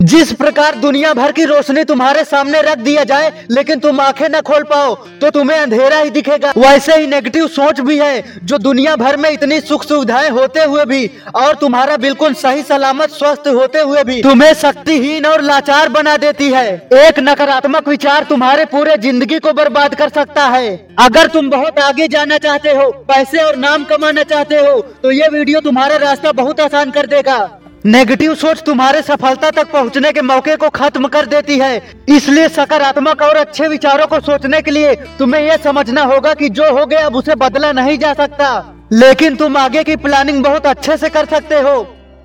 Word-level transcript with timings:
जिस 0.00 0.30
प्रकार 0.32 0.74
दुनिया 0.76 1.12
भर 1.14 1.32
की 1.32 1.44
रोशनी 1.44 1.82
तुम्हारे 1.84 2.22
सामने 2.24 2.60
रख 2.62 2.78
दिया 2.78 3.04
जाए, 3.04 3.32
लेकिन 3.50 3.80
तुम 3.80 4.00
आँखें 4.00 4.28
न 4.28 4.40
खोल 4.42 4.62
पाओ 4.64 4.94
तो 5.20 5.30
तुम्हें 5.30 5.58
अंधेरा 5.58 5.98
ही 5.98 6.10
दिखेगा। 6.10 6.52
वैसे 6.58 6.96
ही 6.96 7.06
नेगेटिव 7.06 7.46
सोच 7.48 7.80
भी 7.80 7.98
है, 7.98 8.22
जो 8.40 8.58
दुनिया 8.58 8.94
भर 8.96 9.16
में 9.16 9.28
इतनी 9.30 9.60
सुख 9.62 9.84
सुविधाएँ 9.84 10.28
होते 10.30 10.62
हुए 10.62 10.84
भी, 10.84 11.10
और 11.36 11.54
तुम्हारा 11.56 11.96
बिल्कुल 11.96 12.34
सही 12.34 12.62
सलामत 12.62 13.10
स्वस्थ 13.10 13.48
होते 13.48 13.80
हुए 13.80 14.04
भी, 14.04 14.20
तुम्हें 14.22 14.52
शक्तिहीन 14.54 15.26
और 15.26 15.42
लाचार 15.42 15.88
बना 15.88 16.16
देती 16.18 16.50
है। 16.50 16.66
एक 16.98 17.18
नकारात्मक 17.20 17.88
विचार 17.88 18.26
तुम्हारे 18.28 18.64
पूरे 18.68 18.96
ज़िंदगी 18.98 19.38
को 19.38 19.52
बर्बाद 19.54 19.94
कर 19.94 20.08
सकता 20.10 20.46
है। 20.46 20.74
अगर 21.00 21.26
तुम 21.28 21.50
बहुत 21.50 21.78
आगे 21.80 22.08
जाना 22.08 22.38
चाहते 22.38 22.70
हो, 22.70 22.90
पैसे 23.08 23.42
और 23.42 23.56
नाम 23.58 23.84
कमाना 23.86 24.22
चाहते 24.24 24.58
हो 24.58 24.80
तो 25.02 25.10
ये 25.12 25.28
वीडियो 25.30 25.60
तुम्हारा 25.60 25.96
रास्ता 25.98 26.32
बहुत 26.34 26.60
आसान 26.60 26.90
कर 26.90 27.06
देगा। 27.08 27.38
नेगेटिव 27.84 28.34
सोच 28.34 28.62
तुम्हारे 28.62 29.00
सफलता 29.02 29.50
तक 29.50 29.70
पहुँचने 29.72 30.10
के 30.12 30.22
मौके 30.22 30.54
को 30.56 30.68
खत्म 30.68 31.08
कर 31.08 31.26
देती 31.26 31.58
है। 31.58 31.82
इसलिए 32.08 32.48
सकारात्मक 32.48 33.20
और 33.22 33.36
अच्छे 33.36 33.68
विचारों 33.68 34.06
को 34.06 34.18
सोचने 34.20 34.60
के 34.62 34.70
लिए 34.70 34.94
तुम्हें 35.18 35.42
यह 35.42 35.56
समझना 35.56 36.02
होगा 36.04 36.32
कि 36.34 36.48
जो 36.48 36.72
हो 36.78 36.86
गया 36.86 37.04
अब 37.06 37.16
उसे 37.16 37.34
बदला 37.34 37.70
नहीं 37.72 37.98
जा 37.98 38.12
सकता। 38.14 38.48
लेकिन 38.92 39.36
तुम 39.36 39.56
आगे 39.56 39.84
की 39.84 39.96
प्लानिंग 39.96 40.42
बहुत 40.44 40.66
अच्छे 40.66 40.96
से 40.96 41.08
कर 41.08 41.26
सकते 41.26 41.54
हो। 41.54 41.76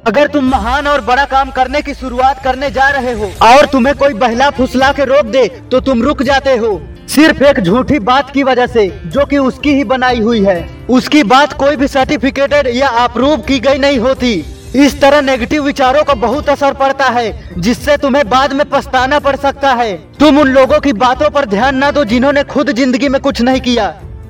अगर 0.08 0.28
तुम 0.28 0.46
महान 0.46 0.88
और 0.88 1.02
बड़ा 1.02 1.26
काम 1.26 1.52
करने 1.52 1.82
की 1.82 1.94
शुरुआत 1.94 2.44
करने 2.44 2.70
जा 2.72 2.88
रहे 2.90 3.14
हो 3.14 3.32
और 3.42 3.66
तुम्हें 3.66 3.96
कोई 3.96 4.14
बहला 4.14 4.50
फुसला 4.50 4.92
के 4.92 5.06
रोक 5.06 5.26
दे 5.26 5.48
तो 5.72 5.80
तुम 5.80 6.02
रुक 6.04 6.24
जाते 6.24 6.56
हो। 6.56 6.80
सिर्फ़ 7.10 7.44
एक 7.44 7.60
झूठी 7.60 8.00
बात 8.00 8.32
की 8.32 8.44
वजह 8.44 8.68
से, 8.68 8.88
जो 9.06 9.26
कि 9.26 9.38
उसकी 9.38 9.74
ही 9.74 9.84
बनाई 9.84 10.20
हुई 10.20 10.44
है। 10.46 10.70
उसकी 10.90 11.24
बात 11.26 11.54
कोई 11.54 11.76
भी 11.76 11.88
सर्टिफिकेटेड 11.88 12.68
या 12.68 12.88
अप्रूव 13.00 13.38
की 13.38 13.60
गई 13.60 13.78
नहीं 13.78 14.00
होती। 14.00 14.34
इस 14.76 15.00
तरह 15.02 15.22
नेगेटिव 15.22 15.64
विचारों 15.64 16.04
का 16.04 16.14
बहुत 16.16 16.50
असर 16.50 16.74
पड़ता 16.74 17.08
है, 17.08 17.52
जिससे 17.58 17.98
तुम्हें 17.98 18.28
बाद 18.30 18.54
में 18.54 18.66
पछताना 18.70 19.20
पड़ 19.20 19.36
सकता 19.36 19.74
है। 19.74 19.94
तुम 20.20 20.38
उन 20.40 20.48
लोगों 20.50 20.80
की 20.80 20.94
बातों 20.96 21.30
पर 21.30 21.46
ध्यान 21.46 21.76
ना 21.76 21.92
दो 21.92 22.04
जिन्होंने 22.06 22.44
खुद 22.46 22.72
ज़िंदगी 22.72 23.10
में 23.10 23.20
कुछ 23.22 23.42
नहीं 23.42 23.62
किया। 23.62 23.88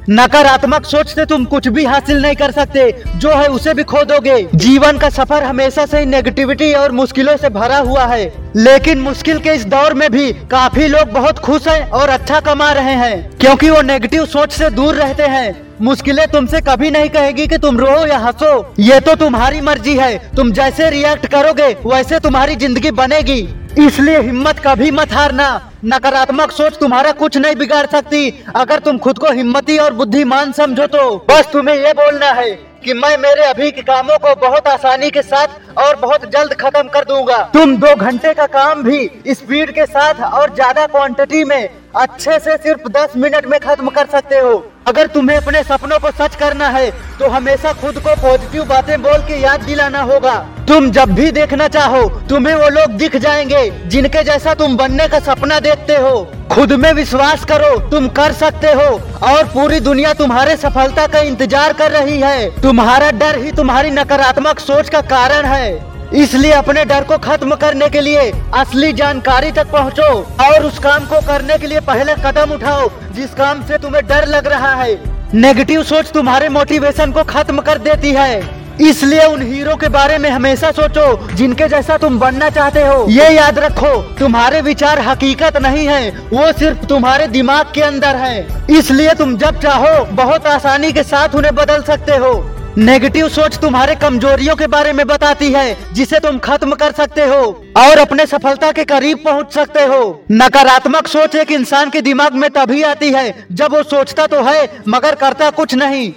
नकारात्मक 0.09 0.85
सोच 0.85 1.09
से 1.09 1.25
तुम 1.25 1.45
कुछ 1.45 1.67
भी 1.67 1.83
हासिल 1.85 2.21
नहीं 2.21 2.35
कर 2.35 2.51
सकते। 2.51 3.03
जो 3.15 3.29
है 3.29 3.47
उसे 3.47 3.73
भी 3.73 3.83
खो 3.83 4.03
दोगे। 4.03 4.47
जीवन 4.55 4.97
का 4.97 5.09
सफ़र 5.09 5.43
हमेशा 5.43 5.85
से 5.85 6.03
नेगेटिविटी 6.05 6.71
और 6.73 6.91
मुश्किलों 6.91 7.37
से 7.37 7.49
भरा 7.49 7.77
हुआ 7.77 8.05
है। 8.05 8.25
लेकिन 8.55 8.99
मुश्किल 8.99 9.39
के 9.39 9.49
इस 9.49 9.65
दौर 9.65 9.93
में 9.93 10.09
भी 10.11 10.31
काफ़ी 10.51 10.87
लोग 10.87 11.11
बहुत 11.11 11.39
खुश 11.39 11.67
हैं 11.67 11.89
और 11.89 12.09
अच्छा 12.09 12.39
कमा 12.39 12.71
रहे 12.71 12.95
हैं। 12.95 13.37
क्योंकि 13.37 13.69
वो 13.69 13.81
नेगेटिव 13.81 14.25
सोच 14.25 14.51
से 14.51 14.69
दूर 14.69 14.95
रहते 14.95 15.23
हैं। 15.23 15.55
मुश्किलें 15.81 16.25
तुमसे 16.27 16.61
कभी 16.61 16.91
नहीं 16.91 17.09
कहेगी 17.09 17.47
कि 17.47 17.57
तुम 17.57 17.79
रो 17.79 18.05
या 18.07 18.17
हंसो। 18.17 18.73
ये 18.79 18.99
तो 18.99 19.15
तुम्हारी 19.15 19.61
मर्ज़ी 19.61 19.95
है। 19.97 20.17
तुम 20.35 20.51
जैसे 20.51 20.89
रिएक्ट 20.89 21.25
करोगे, 21.27 21.75
वैसे 21.85 22.19
तुम्हारी 22.19 22.55
ज़िंदगी 22.55 22.91
बनेगी। 22.91 23.41
इसलिए 23.79 24.19
हिम्मत 24.19 24.59
कभी 24.65 24.89
मत 24.91 25.13
हारना। 25.13 25.45
नकारात्मक 25.85 26.51
सोच 26.51 26.77
तुम्हारा 26.79 27.11
कुछ 27.11 27.37
नहीं 27.37 27.55
बिगाड़ 27.55 27.85
सकती। 27.87 28.29
अगर 28.55 28.79
तुम 28.79 28.97
खुद 28.97 29.17
को 29.17 29.31
हिम्मती 29.31 29.77
और 29.77 29.93
बुद्धिमान 29.93 30.51
समझो 30.51 30.85
तो। 30.87 31.15
बस 31.29 31.49
तुम्हें 31.53 31.75
ये 31.77 31.93
बोलना 31.93 32.31
है 32.31 32.51
कि 32.85 32.93
मैं 32.93 33.17
मेरे 33.17 33.43
अभी 33.43 33.71
के 33.71 33.81
कामों 33.81 34.17
को 34.17 34.35
बहुत 34.41 34.67
आसानी 34.67 35.09
के 35.09 35.21
साथ 35.23 35.77
और 35.77 35.95
बहुत 35.95 36.29
जल्द 36.31 36.53
खत्म 36.55 36.87
कर 36.89 37.05
दूँगा। 37.05 37.37
तुम 37.53 37.75
दो 37.77 37.95
घंटे 37.97 38.33
का 38.33 38.45
काम 38.49 38.83
भी 38.83 39.09
स्पीड 39.29 39.71
के 39.71 39.85
साथ 39.87 40.21
और 40.33 40.53
ज़्यादा 40.55 40.85
क्वांटिटी 40.87 41.43
में 41.43 41.69
अच्छे 41.95 42.37
से 42.39 42.55
सिर्फ़ 42.57 42.87
दस 42.91 43.11
मिनट 43.17 43.45
में 43.45 43.59
खत्म 43.59 43.89
कर 43.89 44.05
सकते 44.07 44.37
हो। 44.37 44.53
अगर 44.87 45.07
तुम्हें 45.07 45.35
अपने 45.37 45.61
सपनों 45.63 45.99
को 45.99 46.11
सच 46.13 46.35
करना 46.35 46.67
है 46.69 46.89
तो 47.19 47.27
हमेशा 47.29 47.73
खुद 47.73 47.97
को 47.97 48.15
पॉजिटिव 48.21 48.63
बातें 48.65 49.01
बोल 49.01 49.17
के 49.27 49.39
याद 49.41 49.61
दिलाना 49.61 50.01
होगा। 50.03 50.33
तुम 50.67 50.89
जब 50.91 51.11
भी 51.11 51.29
देखना 51.31 51.67
चाहो, 51.67 52.01
तुम्हें 52.29 52.55
वो 52.55 52.69
लोग 52.69 52.97
दिख 52.97 53.15
जाएँगे, 53.17 53.69
जिनके 53.87 54.23
जैसा 54.23 54.53
तुम 54.53 54.77
बनने 54.77 55.07
का 55.07 55.19
सपना 55.21 55.59
देखते 55.59 55.95
हो। 55.97 56.15
खुद 56.51 56.73
में 56.73 56.91
विश्वास 56.93 57.45
करो, 57.45 57.77
तुम 57.89 58.07
कर 58.11 58.31
सकते 58.33 58.73
हो, 58.73 58.89
और 59.27 59.43
पूरी 59.45 59.79
दुनिया 59.81 60.13
तुम्हारे 60.15 60.55
सफलता 60.57 61.07
का 61.07 61.19
इंतज़ार 61.21 61.73
कर 61.73 61.91
रही 61.91 62.19
है। 62.19 62.61
तुम्हारा 62.61 63.11
डर 63.13 63.39
ही 63.39 63.51
तुम्हारी 63.51 63.91
नकारात्मक 63.91 64.59
सोच 64.61 64.89
का 64.89 65.01
कारण 65.09 65.45
है। 65.45 65.92
इसलिए 66.13 66.51
अपने 66.51 66.85
डर 66.85 67.03
को 67.03 67.17
खत्म 67.17 67.55
करने 67.55 67.89
के 67.89 68.01
लिए 68.01 68.31
असली 68.53 68.93
जानकारी 68.93 69.51
तक 69.51 69.71
पहुंचो 69.71 70.27
और 70.43 70.65
उस 70.65 70.79
काम 70.79 71.05
को 71.05 71.21
करने 71.21 71.57
के 71.57 71.67
लिए 71.67 71.79
पहले 71.79 72.13
कदम 72.13 72.51
उठाओ, 72.51 72.89
जिस 73.11 73.33
काम 73.33 73.63
से 73.63 73.77
तुम्हें 73.77 74.07
डर 74.07 74.27
लग 74.27 74.47
रहा 74.47 74.73
है। 74.75 74.99
नेगेटिव 75.33 75.83
सोच 75.83 76.11
तुम्हारे 76.11 76.49
मोटिवेशन 76.49 77.11
को 77.11 77.23
खत्म 77.23 77.59
कर 77.59 77.77
देती 77.77 78.11
है। 78.11 78.63
इसलिए 78.81 79.25
उन 79.25 79.41
हीरो 79.41 79.75
के 79.75 79.87
बारे 79.87 80.17
में 80.17 80.29
हमेशा 80.29 80.71
सोचो, 80.71 81.27
जिनके 81.33 81.67
जैसा 81.67 81.97
तुम 81.97 82.19
बनना 82.19 82.49
चाहते 82.49 82.81
हो। 82.81 83.05
ये 83.09 83.29
याद 83.29 83.59
रखो, 83.59 83.97
तुम्हारे 83.97 84.61
विचार 84.61 84.99
हकीकत 84.99 85.57
नहीं 85.57 85.87
है, 85.87 86.09
वो 86.09 86.51
सिर्फ़ 86.51 86.85
तुम्हारे 86.85 87.27
दिमाग 87.27 87.65
के 87.75 87.81
अंदर 87.81 88.15
है। 88.15 88.47
इसलिए 88.69 89.13
तुम 89.13 89.37
जब 89.37 89.59
चाहो, 89.59 90.05
बहुत 90.05 90.47
आसानी 90.47 90.91
के 90.91 91.03
साथ 91.03 91.35
उन्हें 91.35 91.55
बदल 91.55 91.81
सकते 91.81 92.11
हो। 92.11 92.52
नेगेटिव 92.77 93.27
सोच 93.29 93.57
तुम्हारे 93.57 93.95
कमजोरियों 93.95 94.55
के 94.55 94.67
बारे 94.67 94.91
में 94.93 95.05
बताती 95.07 95.51
है, 95.51 95.93
जिसे 95.93 96.19
तुम 96.19 96.37
खत्म 96.37 96.73
कर 96.73 96.91
सकते 96.91 97.23
हो 97.23 97.41
और 97.77 97.97
अपने 97.97 98.25
सफलता 98.25 98.71
के 98.71 98.83
करीब 98.83 99.17
पहुँच 99.25 99.51
सकते 99.53 99.81
हो। 99.83 100.23
नकारात्मक 100.31 101.07
सोच 101.07 101.35
एक 101.35 101.51
इंसान 101.51 101.89
के 101.89 102.01
दिमाग 102.01 102.33
में 102.33 102.49
तभी 102.49 102.81
आती 102.83 103.09
है, 103.11 103.33
जब 103.51 103.73
वो 103.73 103.81
सोचता 103.83 104.25
तो 104.27 104.41
है, 104.43 104.69
मगर 104.87 105.15
करता 105.15 105.49
कुछ 105.49 105.75
नहीं। 105.75 106.11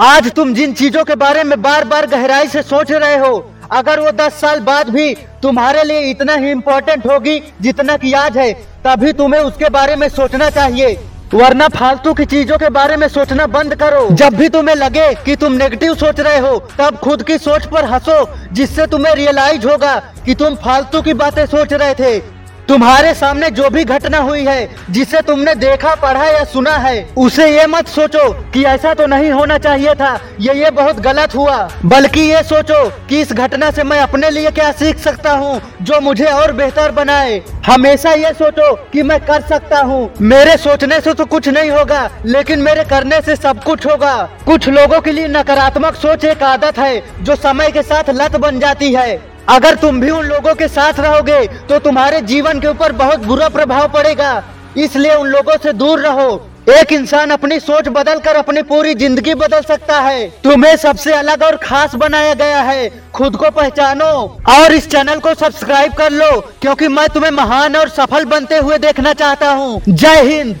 आज 0.00 0.30
तुम 0.32 0.52
जिन 0.54 0.74
चीज़ों 0.74 1.04
के 1.04 1.14
बारे 1.14 1.44
में 1.44 1.60
बार 1.62 1.84
बार 1.84 2.06
गहराई 2.06 2.48
से 2.48 2.62
सोच 2.62 2.92
रहे 2.92 3.16
हो, 3.16 3.36
अगर 3.72 4.00
वो 4.00 4.10
दस 4.12 4.40
साल 4.40 4.60
बाद 4.60 4.88
भी 4.88 5.14
तुम्हारे 5.42 5.84
लिए 5.84 6.10
इतना 6.10 6.34
ही 6.34 6.50
इम्पोर्टेंट 6.50 7.06
होगी 7.06 7.40
जितना 7.60 7.96
की 7.96 8.12
आज 8.14 8.36
है, 8.38 8.52
तभी 8.84 9.12
तुम्हें 9.12 9.40
उसके 9.40 9.68
बारे 9.70 9.96
में 9.96 10.08
सोचना 10.10 10.50
चाहिए। 10.50 10.98
वरना 11.34 11.66
फालतू 11.68 12.12
की 12.14 12.24
चीज़ों 12.24 12.56
के 12.58 12.68
बारे 12.68 12.96
में 12.96 13.06
सोचना 13.08 13.46
बंद 13.46 13.74
करो। 13.74 14.08
जब 14.10 14.34
भी 14.34 14.48
तुम्हें 14.48 14.74
लगे 14.76 15.12
कि 15.14 15.36
तुम 15.36 15.52
नेगेटिव 15.52 15.94
सोच 15.94 16.20
रहे 16.20 16.38
हो, 16.38 16.58
तब 16.78 16.96
खुद 16.96 17.22
की 17.22 17.38
सोच 17.38 17.66
पर 17.66 17.84
हंसो, 17.84 18.34
जिससे 18.52 18.86
तुम्हें 18.86 19.14
रियलाइज़ 19.14 19.66
होगा 19.66 19.94
कि 20.26 20.34
तुम 20.34 20.54
फालतू 20.54 21.02
की 21.02 21.14
बातें 21.14 21.44
सोच 21.46 21.72
रहे 21.72 21.94
थे। 21.94 22.18
तुम्हारे 22.68 23.12
सामने 23.14 23.48
जो 23.50 23.68
भी 23.70 23.84
घटना 23.84 24.18
हुई 24.18 24.44
है, 24.44 24.68
जिसे 24.90 25.20
तुमने 25.20 25.54
देखा, 25.54 25.94
पढ़ा 25.94 26.26
या 26.26 26.44
सुना 26.44 26.76
है, 26.76 27.02
उसे 27.16 27.46
ये 27.48 27.66
मत 27.66 27.88
सोचो 27.88 28.28
कि 28.52 28.62
ऐसा 28.64 28.92
तो 28.94 29.06
नहीं 29.06 29.30
होना 29.30 29.56
चाहिए 29.58 29.94
था। 29.94 30.18
ये 30.40 30.54
ये 30.54 30.70
बहुत 30.70 31.00
गलत 31.00 31.34
हुआ। 31.34 31.56
बल्कि 31.84 32.20
ये 32.20 32.42
सोचो 32.42 32.84
कि 33.08 33.20
इस 33.20 33.32
घटना 33.32 33.70
से 33.70 33.82
मैं 33.82 33.98
अपने 34.00 34.30
लिए 34.30 34.50
क्या 34.50 34.70
सीख 34.72 34.98
सकता 34.98 35.32
हूँ, 35.32 35.60
जो 35.82 36.00
मुझे 36.00 36.26
और 36.26 36.52
बेहतर 36.52 36.90
बनाए। 36.90 37.40
हमेशा 37.66 38.12
ये 38.12 38.32
सोचो 38.32 38.74
कि 38.92 39.02
मैं 39.02 39.20
कर 39.20 39.42
सकता 39.42 39.80
हूँ। 39.80 40.10
मेरे 40.22 40.56
सोचने 40.58 41.00
से 41.00 41.14
तो 41.14 41.24
कुछ 41.24 41.48
नहीं 41.48 41.70
होगा, 41.70 42.08
लेकिन 42.26 42.62
मेरे 42.62 42.84
करने 42.84 43.20
से 43.20 43.36
सब 43.36 43.62
कुछ 43.64 43.86
होगा। 43.86 44.16
कुछ 44.46 44.68
लोगों 44.68 45.00
के 45.00 45.12
लिए 45.12 45.28
नकारात्मक 45.28 45.94
सोच 45.96 46.24
एक 46.24 46.42
आदत 46.44 46.78
है, 46.78 47.02
जो 47.22 47.36
समय 47.36 47.70
के 47.70 47.82
साथ 47.82 48.10
लत 48.12 48.36
बन 48.36 48.60
जाती 48.60 48.92
है। 48.94 49.31
अगर 49.48 49.74
तुम 49.74 50.00
भी 50.00 50.10
उन 50.10 50.24
लोगों 50.26 50.54
के 50.54 50.68
साथ 50.68 51.00
रहोगे 51.00 51.46
तो 51.68 51.78
तुम्हारे 51.80 52.20
जीवन 52.22 52.60
के 52.60 52.68
ऊपर 52.68 52.92
बहुत 52.94 53.26
बुरा 53.26 53.48
प्रभाव 53.50 53.88
पड़ेगा। 53.92 54.42
इसलिए 54.78 55.14
उन 55.14 55.26
लोगों 55.28 55.56
से 55.62 55.72
दूर 55.74 56.00
रहो। 56.00 56.30
एक 56.70 56.92
इंसान 56.92 57.30
अपनी 57.30 57.58
सोच 57.60 57.88
बदल 57.88 58.18
कर 58.18 58.36
अपनी 58.36 58.62
पूरी 58.62 58.94
ज़िंदगी 58.94 59.34
बदल 59.34 59.60
सकता 59.62 59.98
है। 60.00 60.28
तुम्हें 60.44 60.76
सबसे 60.78 61.12
अलग 61.12 61.42
और 61.42 61.56
खास 61.56 61.94
बनाया 61.96 62.34
गया 62.34 62.60
है। 62.62 62.88
खुद 63.14 63.36
को 63.36 63.50
पहचानो 63.50 64.10
और 64.50 64.72
इस 64.72 64.88
चैनल 64.90 65.18
को 65.18 65.34
सब्सक्राइब 65.36 65.92
कर 65.92 66.12
लो, 66.12 66.30
क्योंकि 66.62 66.88
मैं 66.88 67.08
तुम्हें 67.08 67.30
महान 67.32 67.76
और 67.76 67.88
सफल 67.90 68.24
बनते 68.26 68.58
हुए 68.58 68.78
देखना 68.80 69.12
चाहता 69.14 69.50
हूँ। 69.52 69.80
जय 69.88 70.22
हिंद। 70.24 70.56